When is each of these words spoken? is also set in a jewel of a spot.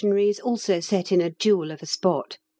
is 0.17 0.39
also 0.39 0.79
set 0.79 1.11
in 1.11 1.21
a 1.21 1.29
jewel 1.29 1.69
of 1.69 1.83
a 1.83 1.85
spot. 1.85 2.39